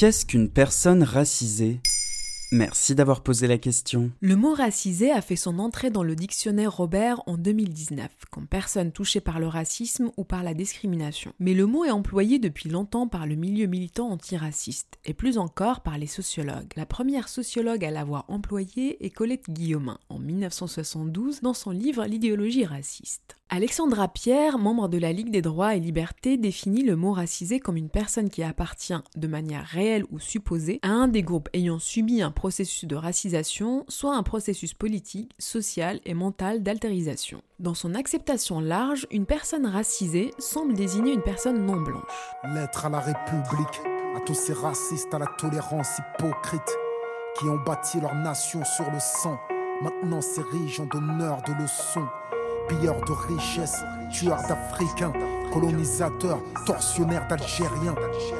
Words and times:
Qu'est-ce 0.00 0.24
qu'une 0.24 0.48
personne 0.48 1.02
racisée? 1.02 1.78
Merci 2.52 2.94
d'avoir 2.94 3.22
posé 3.22 3.46
la 3.46 3.58
question. 3.58 4.10
Le 4.22 4.34
mot 4.34 4.54
racisé 4.54 5.12
a 5.12 5.20
fait 5.20 5.36
son 5.36 5.58
entrée 5.58 5.90
dans 5.90 6.02
le 6.02 6.16
dictionnaire 6.16 6.74
Robert 6.74 7.20
en 7.26 7.36
2019, 7.36 8.08
comme 8.30 8.46
personne 8.46 8.92
touchée 8.92 9.20
par 9.20 9.40
le 9.40 9.46
racisme 9.46 10.10
ou 10.16 10.24
par 10.24 10.42
la 10.42 10.54
discrimination. 10.54 11.34
Mais 11.38 11.52
le 11.52 11.66
mot 11.66 11.84
est 11.84 11.90
employé 11.90 12.38
depuis 12.38 12.70
longtemps 12.70 13.08
par 13.08 13.26
le 13.26 13.34
milieu 13.34 13.66
militant 13.66 14.08
antiraciste, 14.08 14.98
et 15.04 15.12
plus 15.12 15.36
encore 15.36 15.82
par 15.82 15.98
les 15.98 16.06
sociologues. 16.06 16.72
La 16.76 16.86
première 16.86 17.28
sociologue 17.28 17.84
à 17.84 17.90
l'avoir 17.90 18.24
employé 18.28 19.04
est 19.04 19.10
Colette 19.10 19.50
Guillaumin, 19.50 19.98
en 20.08 20.18
1972, 20.18 21.42
dans 21.42 21.52
son 21.52 21.72
livre 21.72 22.06
L'idéologie 22.06 22.64
raciste. 22.64 23.36
Alexandra 23.52 24.06
Pierre, 24.06 24.58
membre 24.58 24.86
de 24.86 24.96
la 24.96 25.12
Ligue 25.12 25.32
des 25.32 25.42
droits 25.42 25.74
et 25.74 25.80
libertés, 25.80 26.36
définit 26.36 26.84
le 26.84 26.94
mot 26.94 27.12
racisé 27.12 27.58
comme 27.58 27.76
une 27.76 27.88
personne 27.88 28.30
qui 28.30 28.44
appartient, 28.44 28.94
de 29.16 29.26
manière 29.26 29.64
réelle 29.64 30.04
ou 30.12 30.20
supposée, 30.20 30.78
à 30.82 30.90
un 30.90 31.08
des 31.08 31.24
groupes 31.24 31.48
ayant 31.52 31.80
subi 31.80 32.22
un 32.22 32.30
processus 32.30 32.84
de 32.84 32.94
racisation, 32.94 33.84
soit 33.88 34.14
un 34.14 34.22
processus 34.22 34.72
politique, 34.72 35.32
social 35.40 35.98
et 36.04 36.14
mental 36.14 36.62
d'altérisation. 36.62 37.42
Dans 37.58 37.74
son 37.74 37.96
acceptation 37.96 38.60
large, 38.60 39.08
une 39.10 39.26
personne 39.26 39.66
racisée 39.66 40.30
semble 40.38 40.74
désigner 40.74 41.12
une 41.12 41.22
personne 41.22 41.66
non 41.66 41.80
blanche. 41.80 42.30
Lettre 42.54 42.86
à 42.86 42.88
la 42.88 43.00
République, 43.00 43.80
à 44.14 44.20
tous 44.20 44.34
ces 44.34 44.52
racistes 44.52 45.12
à 45.12 45.18
la 45.18 45.26
tolérance 45.26 45.98
hypocrite, 45.98 46.78
qui 47.36 47.46
ont 47.46 47.58
bâti 47.66 48.00
leur 48.00 48.14
nation 48.14 48.64
sur 48.64 48.88
le 48.92 49.00
sang, 49.00 49.40
maintenant 49.82 50.20
s'érigent 50.20 50.84
en 50.84 50.86
donneurs 50.86 51.42
de 51.42 51.60
leçons 51.60 52.06
pilleurs 52.70 53.00
de 53.04 53.12
richesses, 53.12 53.82
tueurs 54.12 54.42
d'Africains, 54.48 55.12
colonisateurs, 55.52 56.38
tortionnaires 56.66 57.26
d'Algériens. 57.28 57.96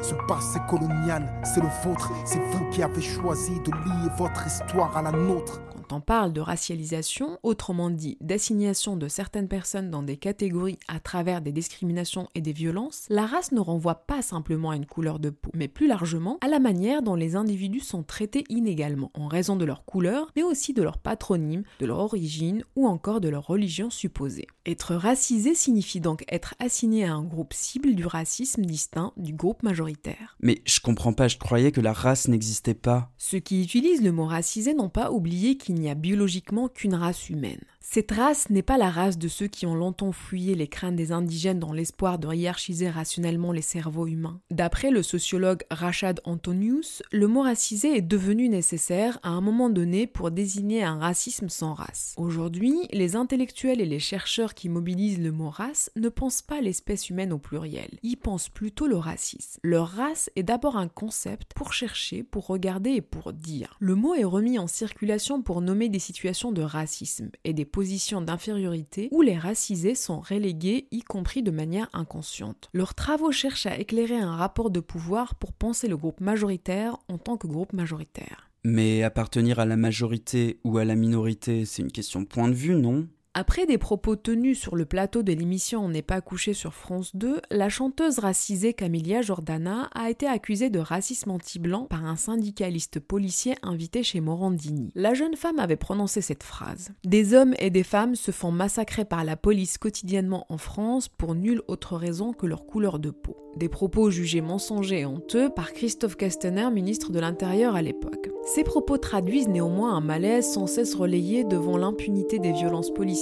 Ce 0.00 0.14
passé 0.28 0.60
colonial, 0.70 1.28
c'est 1.42 1.60
le 1.60 1.68
vôtre, 1.84 2.10
c'est 2.24 2.38
vous 2.38 2.70
qui 2.70 2.82
avez 2.82 3.02
choisi 3.02 3.58
de 3.60 3.72
lier 3.72 4.10
votre 4.16 4.46
histoire 4.46 4.96
à 4.96 5.02
la 5.02 5.10
nôtre 5.10 5.60
on 5.92 6.00
parle 6.00 6.32
de 6.32 6.40
racialisation, 6.40 7.38
autrement 7.42 7.90
dit 7.90 8.16
d'assignation 8.20 8.96
de 8.96 9.08
certaines 9.08 9.48
personnes 9.48 9.90
dans 9.90 10.02
des 10.02 10.16
catégories 10.16 10.78
à 10.88 11.00
travers 11.00 11.42
des 11.42 11.52
discriminations 11.52 12.28
et 12.34 12.40
des 12.40 12.52
violences, 12.52 13.04
la 13.08 13.26
race 13.26 13.52
ne 13.52 13.60
renvoie 13.60 14.06
pas 14.06 14.22
simplement 14.22 14.70
à 14.70 14.76
une 14.76 14.86
couleur 14.86 15.18
de 15.18 15.30
peau, 15.30 15.50
mais 15.54 15.68
plus 15.68 15.86
largement 15.86 16.38
à 16.40 16.48
la 16.48 16.58
manière 16.58 17.02
dont 17.02 17.14
les 17.14 17.36
individus 17.36 17.80
sont 17.80 18.02
traités 18.02 18.44
inégalement 18.48 19.10
en 19.14 19.28
raison 19.28 19.56
de 19.56 19.64
leur 19.64 19.84
couleur, 19.84 20.30
mais 20.34 20.42
aussi 20.42 20.72
de 20.72 20.82
leur 20.82 20.98
patronyme, 20.98 21.64
de 21.78 21.86
leur 21.86 21.98
origine 21.98 22.64
ou 22.74 22.86
encore 22.86 23.20
de 23.20 23.28
leur 23.28 23.46
religion 23.46 23.90
supposée. 23.90 24.46
Être 24.64 24.94
racisé 24.94 25.54
signifie 25.54 26.00
donc 26.00 26.24
être 26.28 26.54
assigné 26.58 27.04
à 27.04 27.14
un 27.14 27.22
groupe 27.22 27.52
cible 27.52 27.94
du 27.94 28.06
racisme 28.06 28.64
distinct 28.64 29.12
du 29.16 29.32
groupe 29.32 29.62
majoritaire. 29.62 30.36
Mais 30.40 30.62
je 30.64 30.80
comprends 30.80 31.12
pas, 31.12 31.28
je 31.28 31.36
croyais 31.36 31.72
que 31.72 31.80
la 31.80 31.92
race 31.92 32.28
n'existait 32.28 32.74
pas. 32.74 33.10
Ceux 33.18 33.40
qui 33.40 33.62
utilisent 33.62 34.02
le 34.02 34.12
mot 34.12 34.26
racisé 34.26 34.74
n'ont 34.74 34.88
pas 34.88 35.10
oublié 35.10 35.56
qu'il 35.56 35.81
n'y 35.82 35.90
a 35.90 35.94
biologiquement 35.94 36.68
qu'une 36.68 36.94
race 36.94 37.28
humaine. 37.28 37.60
Cette 37.84 38.12
race 38.12 38.48
n'est 38.48 38.62
pas 38.62 38.78
la 38.78 38.90
race 38.90 39.18
de 39.18 39.26
ceux 39.26 39.48
qui 39.48 39.66
ont 39.66 39.74
longtemps 39.74 40.12
fouillé 40.12 40.54
les 40.54 40.68
crânes 40.68 40.94
des 40.94 41.10
indigènes 41.10 41.58
dans 41.58 41.72
l'espoir 41.72 42.18
de 42.18 42.32
hiérarchiser 42.32 42.88
rationnellement 42.88 43.50
les 43.50 43.60
cerveaux 43.60 44.06
humains. 44.06 44.40
D'après 44.50 44.90
le 44.90 45.02
sociologue 45.02 45.64
Rachad 45.68 46.20
Antonius, 46.24 47.02
le 47.10 47.26
mot 47.26 47.42
racisé 47.42 47.96
est 47.96 48.02
devenu 48.02 48.48
nécessaire 48.48 49.18
à 49.24 49.30
un 49.30 49.40
moment 49.40 49.68
donné 49.68 50.06
pour 50.06 50.30
désigner 50.30 50.84
un 50.84 50.98
racisme 50.98 51.48
sans 51.48 51.74
race. 51.74 52.14
Aujourd'hui, 52.16 52.74
les 52.92 53.16
intellectuels 53.16 53.80
et 53.80 53.86
les 53.86 53.98
chercheurs 53.98 54.54
qui 54.54 54.68
mobilisent 54.68 55.20
le 55.20 55.32
mot 55.32 55.50
race 55.50 55.90
ne 55.96 56.08
pensent 56.08 56.42
pas 56.42 56.60
l'espèce 56.60 57.10
humaine 57.10 57.32
au 57.32 57.38
pluriel, 57.38 57.98
ils 58.02 58.16
pensent 58.16 58.48
plutôt 58.48 58.86
le 58.86 58.96
racisme. 58.96 59.58
Leur 59.64 59.88
race 59.88 60.30
est 60.36 60.44
d'abord 60.44 60.76
un 60.76 60.88
concept 60.88 61.52
pour 61.54 61.72
chercher, 61.72 62.22
pour 62.22 62.46
regarder 62.46 62.90
et 62.90 63.02
pour 63.02 63.32
dire. 63.32 63.76
Le 63.80 63.96
mot 63.96 64.14
est 64.14 64.24
remis 64.24 64.58
en 64.60 64.68
circulation 64.68 65.42
pour 65.42 65.60
nommer 65.60 65.88
des 65.88 65.98
situations 65.98 66.52
de 66.52 66.62
racisme 66.62 67.30
et 67.44 67.52
des 67.52 67.71
positions 67.72 68.20
d'infériorité 68.20 69.08
où 69.10 69.22
les 69.22 69.36
racisés 69.36 69.96
sont 69.96 70.20
relégués, 70.20 70.86
y 70.92 71.02
compris 71.02 71.42
de 71.42 71.50
manière 71.50 71.88
inconsciente. 71.92 72.68
Leurs 72.72 72.94
travaux 72.94 73.32
cherchent 73.32 73.66
à 73.66 73.78
éclairer 73.78 74.18
un 74.18 74.36
rapport 74.36 74.70
de 74.70 74.80
pouvoir 74.80 75.34
pour 75.34 75.52
penser 75.52 75.88
le 75.88 75.96
groupe 75.96 76.20
majoritaire 76.20 76.96
en 77.08 77.18
tant 77.18 77.36
que 77.36 77.46
groupe 77.46 77.72
majoritaire. 77.72 78.50
Mais 78.64 79.02
appartenir 79.02 79.58
à 79.58 79.64
la 79.64 79.76
majorité 79.76 80.60
ou 80.62 80.78
à 80.78 80.84
la 80.84 80.94
minorité, 80.94 81.64
c'est 81.64 81.82
une 81.82 81.90
question 81.90 82.20
de 82.20 82.26
point 82.26 82.48
de 82.48 82.54
vue, 82.54 82.76
non? 82.76 83.08
Après 83.34 83.64
des 83.64 83.78
propos 83.78 84.14
tenus 84.14 84.58
sur 84.58 84.76
le 84.76 84.84
plateau 84.84 85.22
de 85.22 85.32
l'émission 85.32 85.82
On 85.82 85.88
n'est 85.88 86.02
pas 86.02 86.20
couché 86.20 86.52
sur 86.52 86.74
France 86.74 87.16
2, 87.16 87.40
la 87.50 87.70
chanteuse 87.70 88.18
racisée 88.18 88.74
Camilia 88.74 89.22
Jordana 89.22 89.88
a 89.94 90.10
été 90.10 90.26
accusée 90.26 90.68
de 90.68 90.78
racisme 90.78 91.30
anti-blanc 91.30 91.86
par 91.88 92.04
un 92.04 92.16
syndicaliste 92.16 93.00
policier 93.00 93.54
invité 93.62 94.02
chez 94.02 94.20
Morandini. 94.20 94.92
La 94.94 95.14
jeune 95.14 95.36
femme 95.36 95.58
avait 95.58 95.76
prononcé 95.76 96.20
cette 96.20 96.42
phrase. 96.42 96.90
Des 97.04 97.32
hommes 97.32 97.54
et 97.58 97.70
des 97.70 97.84
femmes 97.84 98.16
se 98.16 98.32
font 98.32 98.52
massacrer 98.52 99.06
par 99.06 99.24
la 99.24 99.36
police 99.36 99.78
quotidiennement 99.78 100.44
en 100.50 100.58
France 100.58 101.08
pour 101.08 101.34
nulle 101.34 101.62
autre 101.68 101.96
raison 101.96 102.34
que 102.34 102.46
leur 102.46 102.66
couleur 102.66 102.98
de 102.98 103.10
peau. 103.10 103.38
Des 103.56 103.68
propos 103.68 104.10
jugés 104.10 104.40
mensongers 104.40 105.00
et 105.00 105.06
honteux 105.06 105.50
par 105.50 105.72
Christophe 105.72 106.16
Castaner, 106.16 106.70
ministre 106.70 107.12
de 107.12 107.20
l'Intérieur 107.20 107.76
à 107.76 107.82
l'époque. 107.82 108.30
Ces 108.44 108.64
propos 108.64 108.96
traduisent 108.96 109.48
néanmoins 109.48 109.94
un 109.94 110.00
malaise 110.00 110.50
sans 110.50 110.66
cesse 110.66 110.94
relayé 110.94 111.44
devant 111.44 111.76
l'impunité 111.76 112.38
des 112.38 112.52
violences 112.52 112.92
policières 112.92 113.21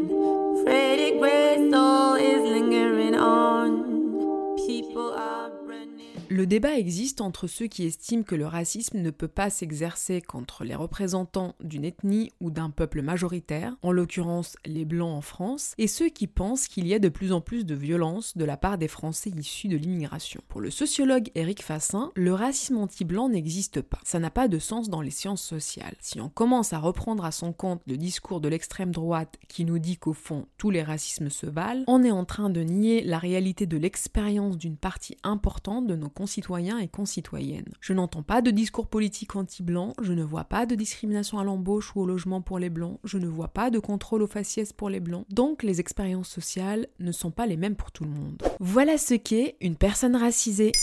Le 6.31 6.47
débat 6.47 6.77
existe 6.77 7.19
entre 7.19 7.45
ceux 7.45 7.67
qui 7.67 7.83
estiment 7.83 8.23
que 8.23 8.35
le 8.35 8.47
racisme 8.47 8.99
ne 8.99 9.09
peut 9.09 9.27
pas 9.27 9.49
s'exercer 9.49 10.21
contre 10.21 10.63
les 10.63 10.75
représentants 10.75 11.55
d'une 11.61 11.83
ethnie 11.83 12.31
ou 12.39 12.51
d'un 12.51 12.69
peuple 12.69 13.01
majoritaire, 13.01 13.75
en 13.81 13.91
l'occurrence 13.91 14.55
les 14.65 14.85
Blancs 14.85 15.13
en 15.13 15.19
France, 15.19 15.73
et 15.77 15.87
ceux 15.87 16.07
qui 16.07 16.27
pensent 16.27 16.69
qu'il 16.69 16.87
y 16.87 16.93
a 16.93 16.99
de 16.99 17.09
plus 17.09 17.33
en 17.33 17.41
plus 17.41 17.65
de 17.65 17.75
violence 17.75 18.37
de 18.37 18.45
la 18.45 18.55
part 18.55 18.77
des 18.77 18.87
Français 18.87 19.31
issus 19.31 19.67
de 19.67 19.75
l'immigration. 19.75 20.39
Pour 20.47 20.61
le 20.61 20.71
sociologue 20.71 21.31
Éric 21.35 21.61
Fassin, 21.61 22.13
le 22.15 22.33
racisme 22.33 22.77
anti-blanc 22.77 23.27
n'existe 23.27 23.81
pas. 23.81 23.99
Ça 24.05 24.19
n'a 24.19 24.31
pas 24.31 24.47
de 24.47 24.57
sens 24.57 24.87
dans 24.87 25.01
les 25.01 25.11
sciences 25.11 25.43
sociales. 25.43 25.97
Si 25.99 26.21
on 26.21 26.29
commence 26.29 26.71
à 26.71 26.79
reprendre 26.79 27.25
à 27.25 27.33
son 27.33 27.51
compte 27.51 27.81
le 27.87 27.97
discours 27.97 28.39
de 28.39 28.47
l'extrême 28.47 28.91
droite 28.91 29.37
qui 29.49 29.65
nous 29.65 29.79
dit 29.79 29.97
qu'au 29.97 30.13
fond 30.13 30.47
tous 30.57 30.69
les 30.69 30.81
racismes 30.81 31.29
se 31.29 31.45
valent, 31.45 31.83
on 31.87 32.05
est 32.05 32.11
en 32.11 32.23
train 32.23 32.49
de 32.49 32.61
nier 32.61 33.03
la 33.03 33.19
réalité 33.19 33.65
de 33.65 33.75
l'expérience 33.75 34.57
d'une 34.57 34.77
partie 34.77 35.17
importante 35.23 35.87
de 35.87 35.97
nos 35.97 36.09
concitoyens 36.21 36.77
et 36.77 36.87
concitoyennes. 36.87 37.73
Je 37.79 37.93
n'entends 37.93 38.21
pas 38.21 38.43
de 38.43 38.51
discours 38.51 38.85
politique 38.85 39.35
anti-blanc, 39.35 39.95
je 40.03 40.13
ne 40.13 40.23
vois 40.23 40.43
pas 40.43 40.67
de 40.67 40.75
discrimination 40.75 41.39
à 41.39 41.43
l'embauche 41.43 41.95
ou 41.95 42.01
au 42.01 42.05
logement 42.05 42.41
pour 42.43 42.59
les 42.59 42.69
blancs, 42.69 42.99
je 43.03 43.17
ne 43.17 43.25
vois 43.25 43.47
pas 43.47 43.71
de 43.71 43.79
contrôle 43.79 44.21
aux 44.21 44.27
faciès 44.27 44.71
pour 44.71 44.91
les 44.91 44.99
blancs, 44.99 45.25
donc 45.31 45.63
les 45.63 45.79
expériences 45.79 46.29
sociales 46.29 46.85
ne 46.99 47.11
sont 47.11 47.31
pas 47.31 47.47
les 47.47 47.57
mêmes 47.57 47.75
pour 47.75 47.91
tout 47.91 48.03
le 48.03 48.11
monde. 48.11 48.39
Voilà 48.59 48.99
ce 48.99 49.15
qu'est 49.15 49.55
une 49.61 49.75
personne 49.75 50.15
racisée. 50.15 50.73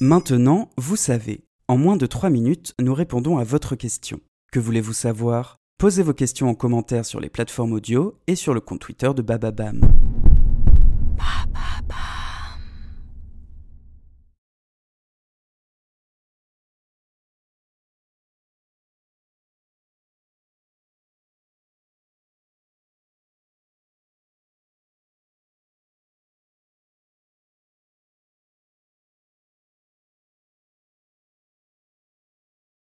Maintenant, 0.00 0.70
vous 0.76 0.94
savez. 0.94 1.42
En 1.66 1.76
moins 1.76 1.96
de 1.96 2.06
3 2.06 2.30
minutes, 2.30 2.74
nous 2.80 2.94
répondons 2.94 3.38
à 3.38 3.44
votre 3.44 3.74
question. 3.74 4.20
Que 4.52 4.60
voulez-vous 4.60 4.92
savoir? 4.92 5.58
Posez 5.78 6.04
vos 6.04 6.14
questions 6.14 6.48
en 6.48 6.54
commentaire 6.54 7.04
sur 7.04 7.18
les 7.18 7.28
plateformes 7.28 7.72
audio 7.72 8.14
et 8.28 8.36
sur 8.36 8.54
le 8.54 8.60
compte 8.60 8.82
Twitter 8.82 9.10
de 9.16 9.22
Bababam. 9.22 9.80